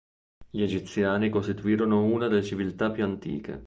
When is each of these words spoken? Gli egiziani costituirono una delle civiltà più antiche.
Gli 0.49 0.63
egiziani 0.63 1.29
costituirono 1.29 2.01
una 2.05 2.27
delle 2.27 2.41
civiltà 2.41 2.89
più 2.89 3.03
antiche. 3.03 3.59